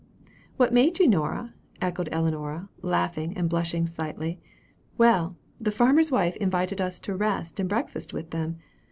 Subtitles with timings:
[0.57, 4.39] "What made you, Nora?" echoed Ellinora, laughing and blushing slightly.
[4.97, 8.57] "Well, the farmer's wife invited us to rest and breakfast with them.